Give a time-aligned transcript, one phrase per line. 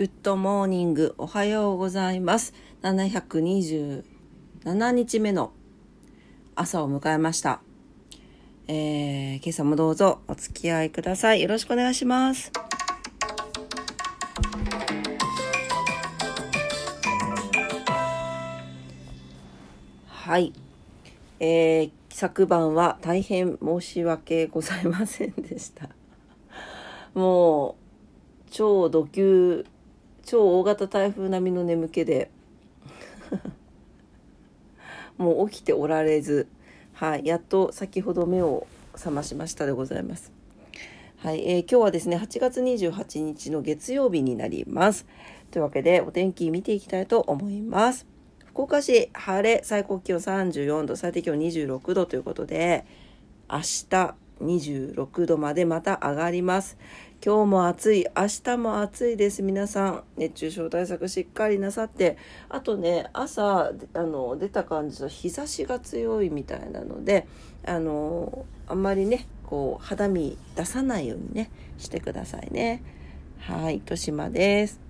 [0.00, 2.54] Good morning おはようございます。
[2.80, 4.02] 727
[4.92, 5.52] 日目の
[6.54, 7.60] 朝を迎えました。
[8.66, 11.42] えー、今朝もどうぞお付き合いください。
[11.42, 12.50] よろしくお願いします。
[20.06, 20.54] はい。
[21.40, 25.90] えー、昨晩は大変申し訳ございませんでした。
[27.12, 29.66] もう超ド級
[30.30, 32.30] 超大型台風並みの眠気で
[35.18, 36.46] もう起きておられず、
[36.92, 40.32] はい、やっと先ほど目を覚ましましたでございます。
[41.16, 45.04] はい、えー、今日はですね、8月28日の月曜日になります。
[45.50, 48.06] というわけで、お天気見ていきたいと思います。
[48.46, 52.84] 福岡市、晴れ、最高気温34度、最低気温26度ということで、
[53.50, 56.78] 明日26度までまた上がります。
[57.22, 59.42] 今日も暑い、明日も暑いです。
[59.42, 62.16] 皆さん、熱中症対策しっかりなさって、
[62.48, 67.26] あとね、朝、あの、出た感じと日差しが強いみたいなので、
[67.66, 72.82] あの、あんまりね、こう、肌身出さないようにね、してくださいね。
[73.40, 74.80] はい、豊島です。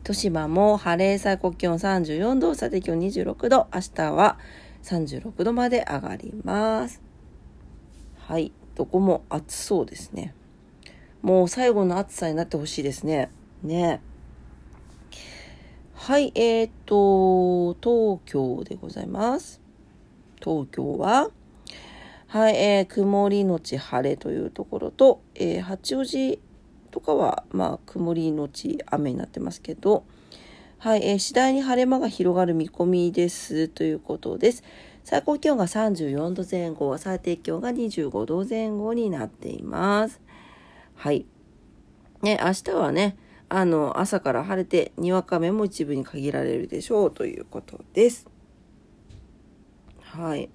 [0.00, 4.38] 豊島も晴れ、最高気温34度、最低気温26度、明日は
[4.82, 7.00] 36度まで上がります。
[8.18, 10.34] はい、どこも暑そうですね。
[11.22, 13.30] もう最後の暑さになってほしいですね。
[13.62, 14.00] ね。
[15.94, 19.60] はい、えー、っと、東京でございます。
[20.42, 21.30] 東京は、
[22.26, 26.40] はい、えー、曇りのち晴れというところと、えー、八王子
[26.90, 30.02] とかは、まあ、曇りのち雨になってますけど、
[30.78, 34.64] はい、えー、次第に晴れ間が広がる見込みですということです。
[35.04, 40.20] 最高気温が34度前後、最低気温が25度前後になっています。
[41.02, 41.26] はい。
[42.22, 43.16] ね、明日はね、
[43.48, 48.28] あの、朝から晴れて、にわか雨も一部に限られるでしょうということです。
[50.00, 50.48] はい。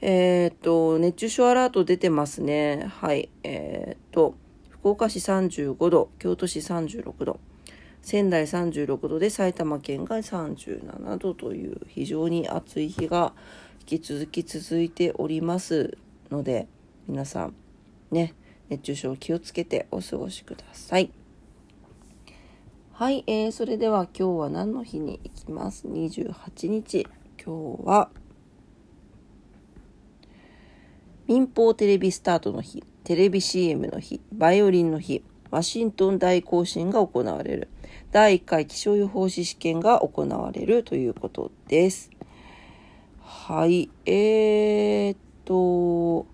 [0.00, 2.86] えー、っと、熱中症アラート出てますね。
[2.88, 3.28] はい。
[3.42, 4.36] えー、っと、
[4.70, 7.40] 福岡市35度、京都市36度、
[8.00, 13.34] 仙台36度で埼玉県が37度という非常に暑い日が
[13.80, 15.98] 引き続き続いております
[16.30, 16.68] ので、
[17.06, 17.54] 皆さん、
[18.10, 18.32] ね、
[18.70, 21.10] 熱中症気をつけてお過ごしください。
[22.92, 27.06] はい、えー、それでは今日は何の日に行きます ?28 日。
[27.42, 28.10] 今日は、
[31.26, 37.68] 民放テレビスタートの日、テレビ CM の日、バイオリンの日、ワシントン大行進が行われる、
[38.12, 42.10] 第1回気象予報士試験が行われるということです。
[43.20, 46.26] はい、えー、っと、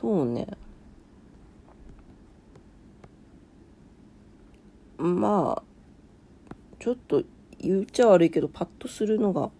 [0.00, 0.46] そうね
[4.96, 5.62] まあ
[6.78, 7.24] ちょっと
[7.58, 9.50] 言っちゃ悪いけどパッとするのが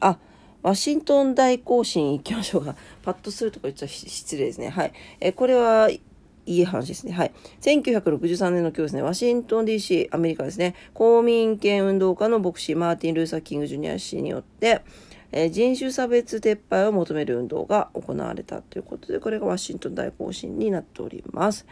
[0.00, 0.18] あ
[0.62, 2.76] ワシントン大行進行きましょうか。
[3.02, 4.68] パッとするとか言っちゃ失礼ですね。
[4.68, 4.92] はい。
[5.18, 6.00] えこれはい
[6.46, 7.12] い話ですね。
[7.12, 7.32] はい。
[7.62, 14.82] 1963年の今日ですね、ワシントン DC、アメリカですね、公民権運動家の牧師マーティン・ルーサー・キング・ジュニア氏によって、
[15.32, 21.66] え、人種差別撤廃を求める運動が行われたということで、これがワシントン大行進になっております。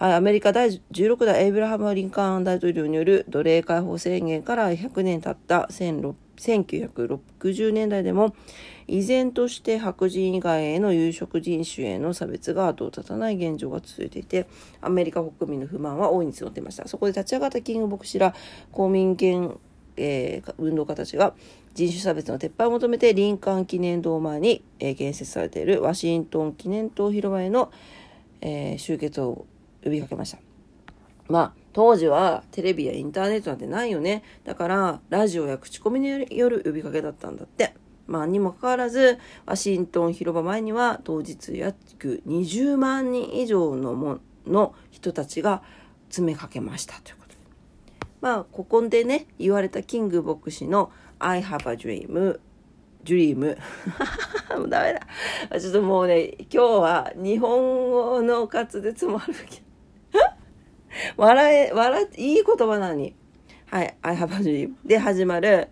[0.00, 8.34] はい、アメリカ第16代エイブラハム・リンカーン大統領による奴隷解放宣言から100年経った1960年代でも
[8.86, 14.46] 依然として白人以外への有色人種への差別が後を絶たない現状が続いていて
[14.80, 18.34] アメリカ国民の不満は大いに募っていましたそこで立ち上がったキング牧師ら
[18.72, 19.58] 公民権
[20.00, 21.34] えー、運動家たちが
[21.74, 27.70] 人種差別の撤廃を求めてリンカーン記念堂前に、えー、建設されているワシントン記念塔広場への、
[28.40, 29.46] えー、集結を
[29.84, 30.38] 呼びかけました。
[31.28, 34.24] まあ、当時はテレビやインターネットなんてないよね。
[34.44, 37.74] だから、ラジオや口コミによる呼びかけだったんだって。
[38.08, 45.62] まあ、にもかかわらず、ワシントン広場前には当日約20万人以上のもの人たちが
[46.08, 47.29] 詰めかけましたということ
[48.20, 52.38] まあ、ここでね、言われたキング牧師の I have a dream,
[53.04, 53.56] dream
[54.56, 54.94] もうダメ
[55.50, 55.60] だ。
[55.60, 60.20] ちょっともうね、今日は日本語の滑舌もあるけど
[61.16, 63.14] 笑え、笑え、いい言葉なのに。
[63.66, 65.68] はい、I have a dream で始まる、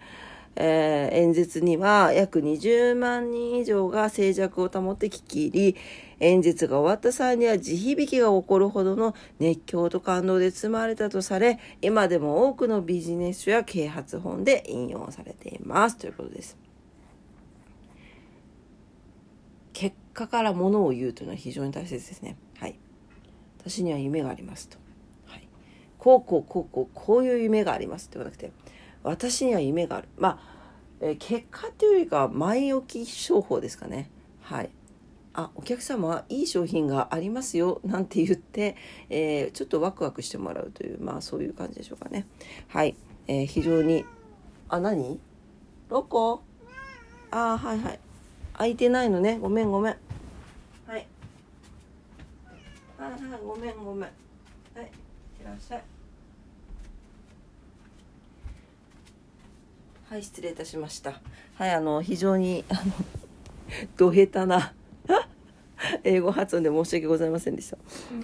[0.60, 5.76] えー、演説には約20万人以上が静寂を保って聞き入り、
[6.18, 15.96] 演説が終わった際には地響きが起こるほどの熱狂と感動で包まれたとされ、今でも多くのビジネス書や啓発本で引用されています。
[15.96, 16.58] ということです。
[19.72, 22.36] 結果からものを言うというのは非常に大切ですね。
[22.58, 22.76] はい。
[23.60, 24.76] 私には夢がありますと。
[25.26, 25.48] はい、
[25.98, 28.50] こうこうこうこうこういう夢がありますって言わなくて
[29.02, 30.08] 私には夢がある。
[30.16, 30.38] まあ、
[31.00, 34.10] えー、結果っていうよりか前置き商法ですかね。
[34.42, 34.70] はい。
[35.34, 38.74] あお客様はいい商品がありますよなんて言って、
[39.08, 42.26] えー、ちょっとワクワクしてもらうというまあそういう感じでしょうかね。
[42.66, 42.96] はい、
[43.28, 44.04] えー、非常に
[44.68, 45.20] あ何？
[45.88, 46.42] ロコ？
[47.30, 48.00] あはいはい。
[48.54, 49.38] 空いてないのね。
[49.38, 49.96] ごめんごめん。
[50.86, 51.06] はい。
[52.98, 54.02] はいはいごめんごめん。
[54.02, 54.82] はい。
[54.82, 54.88] いっ
[55.38, 55.82] てらっしゃい。
[60.08, 61.20] はい失礼いたしました
[61.56, 62.80] はいあの非常にあの
[63.98, 64.72] ど下手な
[66.02, 67.76] 英語発音で申し訳ございませんでした。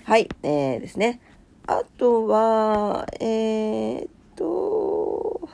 [0.05, 1.21] はい、えー、ですね。
[1.67, 5.49] あとは、えー、っと、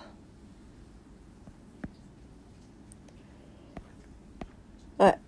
[4.98, 5.18] はい。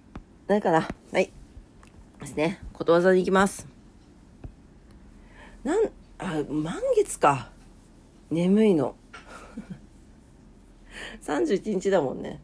[0.47, 1.31] 何かなはい。
[2.21, 2.61] ですね。
[2.73, 3.67] ことわざに行きます。
[5.63, 7.51] なん、あ、満月か。
[8.31, 8.97] 眠いの。
[11.21, 12.41] 31日だもんね。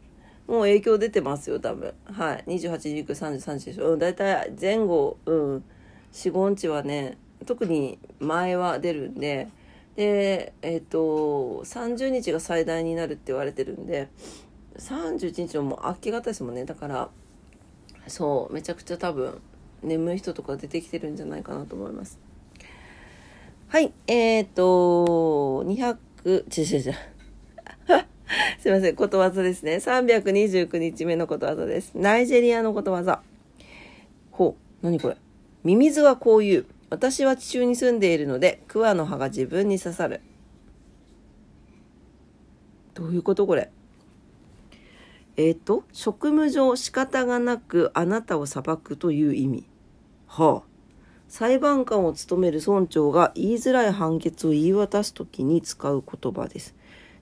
[0.47, 1.93] もう影響出てますよ、多分。
[2.05, 2.43] はい。
[2.47, 3.93] 28、29、30、30でしょ。
[3.93, 5.63] うん、大体前後、うん、
[6.11, 9.47] 4、5日はね、特に前は出るんで、
[9.95, 14.09] で、えっ、ー、と、30日が最大になるって言われてるんで、
[14.77, 16.65] 31日のもう明け方ですもんね。
[16.65, 17.09] だから、
[18.07, 19.41] そう、めちゃくちゃ多分、
[19.83, 22.17] 眠い人とか出てきてるんじゃないかなと思います。
[23.67, 27.18] はい、えっ、ー、と、200、違う違う違う。
[28.59, 29.75] すいません、ことわざですね。
[29.75, 31.93] 329日目のことわざです。
[31.95, 33.21] ナイジェリアのことわざ。
[34.31, 35.17] ほう、何これ。
[35.63, 36.65] ミミズはこう言う。
[36.89, 40.21] 私は地中に住んでいるので、桑の葉が自分に刺さる。
[42.93, 43.71] どういうことこれ。
[45.37, 49.65] えっ、ー、と、職務上仕方がなくあなたを裁くという意味。
[50.27, 50.69] はあ。
[51.27, 56.75] 裁判官を務める村長が言いづらい判決を言い渡すときに使う言葉です。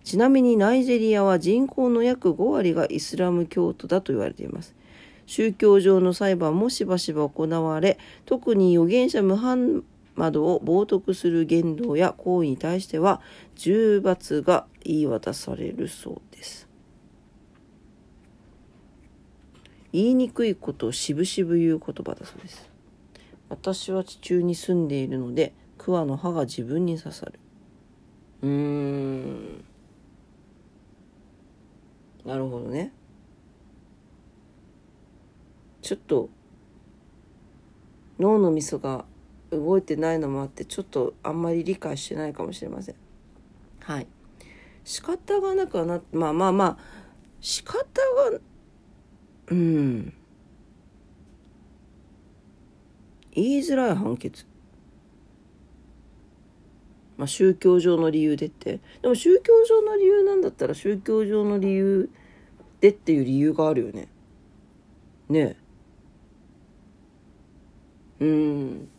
[0.07, 4.74] ちなみにナイジェリアは人口の約5割がイスラム教徒だと言われています。
[5.25, 9.83] 宗教上の裁判もしばしば行われ、特に預言者ムハン
[10.15, 13.19] マドを冒涜する言動や行為に対しては、
[13.56, 16.69] 重罰が言い渡されるそうです。
[19.92, 22.69] 言いにくいことをしぶしぶ言う言葉だそうです。
[23.50, 27.33] 私は地中に住んでいるので、桑の葉が自分に刺さる。
[28.44, 29.67] うーん。
[32.27, 32.91] なるほどね。
[35.81, 36.29] ちょっと
[38.19, 39.06] 脳のみそが
[39.50, 42.95] 動いてないのもあってちょっとあんまり理解してないかもしれません。
[43.79, 44.07] はい。
[44.83, 46.77] 仕方がなくはなまあまあまあ
[47.39, 48.39] 仕方が
[49.47, 50.13] うん。
[53.31, 54.45] 言いづらい判決
[57.18, 62.10] まあ、宗教上の理由でってでも宗教上の理由なんだったら宗教上の理由
[62.80, 64.08] でっていう理由があるよね
[65.30, 65.58] ね
[68.19, 68.90] えうん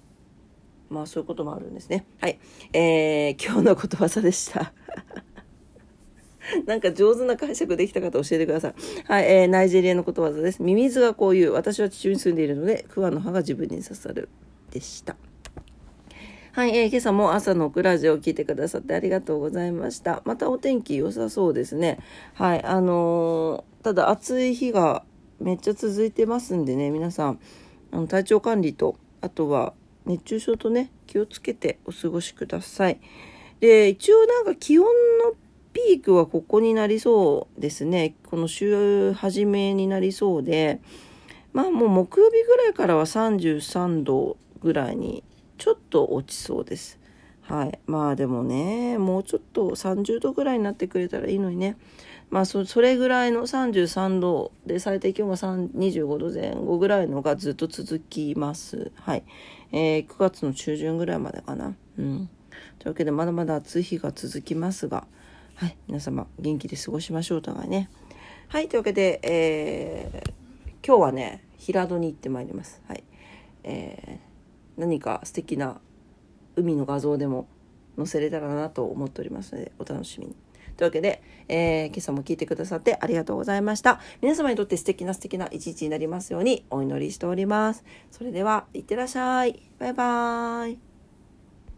[0.90, 2.38] まあそういうこともあるんですねはい
[2.72, 4.72] えー、今日のことわざでした
[6.66, 8.74] なんか上手な解釈できた方教えてください。
[9.06, 10.62] はい、えー、ナイジェリアのことわざです。
[10.62, 14.30] ミミズがこういう、私は地中に住んでいるので、桑の葉が自分に刺さる。
[14.70, 15.16] でした。
[16.58, 20.22] はい、えー、今朝も朝のクラジオを聞いてくださってありがとうございました。
[20.24, 22.00] またお天気良さそうですね。
[22.34, 25.04] はい、あのー、ただ暑い日が
[25.38, 27.38] めっちゃ続いてますんでね、皆さん、
[27.92, 29.72] あの体調管理と、あとは
[30.04, 32.98] 熱中症とね、気をつけてお過ごしください。
[33.60, 34.90] で、一応なんか気温の
[35.72, 38.16] ピークはここになりそうですね。
[38.26, 40.80] この週初めになりそうで、
[41.52, 45.22] まあもう木曜日ぐらいからは33度ぐらいに
[45.58, 46.98] ちょっと落ちそうです。
[47.42, 47.78] はい。
[47.86, 51.76] まあでもね、もうちょっと30度ぐらいになってくれたらいいのにね。
[52.30, 58.92] まあそそれぐらいの33度で最低気温が25度前後ぐらいのがずっと続きます。
[58.96, 59.24] はい。
[59.72, 61.74] えー、9月の中旬ぐらいまでかな。
[61.98, 62.28] うん。
[62.78, 65.06] というわけでまだまだ暑い日が続きますが、
[65.54, 65.76] はい。
[65.88, 67.88] 皆様元気で過ごしましょうお互いね。
[68.48, 68.68] はい。
[68.68, 72.82] というわけで、えー、今日はね、平戸に行ってまいります。
[72.86, 73.02] はい。
[73.64, 74.27] えー
[74.78, 75.80] 何か素敵な
[76.56, 77.48] 海の画像でも
[77.96, 80.36] 載せれたらなと思っておりますのでお楽しみに。
[80.76, 84.00] というわけで、えー、今朝も聞いてくださってありがとうございました。
[84.22, 87.84] 皆様にとって素敵な素敵な一日になりますようにお祈りしております。
[88.12, 89.60] それでは、いってらっしゃい。
[89.80, 90.87] バイバーイ。